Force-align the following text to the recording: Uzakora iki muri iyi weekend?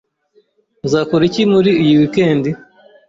Uzakora 0.85 1.23
iki 1.29 1.43
muri 1.53 1.69
iyi 1.81 1.93
weekend? 1.99 2.43